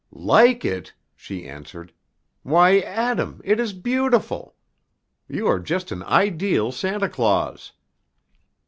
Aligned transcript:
"Like 0.09 0.65
it!" 0.65 0.93
she 1.15 1.47
answered, 1.47 1.93
"Why, 2.41 2.79
Adam, 2.79 3.39
it 3.43 3.59
is 3.59 3.71
beautiful. 3.73 4.55
You 5.27 5.45
are 5.47 5.59
just 5.59 5.91
an 5.91 6.01
ideal 6.01 6.71
Santa 6.71 7.07
Claus." 7.07 7.71